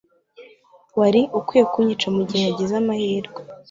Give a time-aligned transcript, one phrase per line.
[0.99, 3.39] wari ukwiye kunyica mugihe wagize amahirwe